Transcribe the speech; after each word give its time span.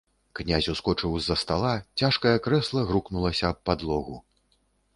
Князь 0.37 0.69
ускочыў 0.73 1.11
з-за 1.17 1.35
стала, 1.41 1.73
цяжкае 2.03 2.33
крэсла 2.47 2.85
грукнулася 2.89 3.45
аб 3.53 3.63
падлогу. 3.71 4.15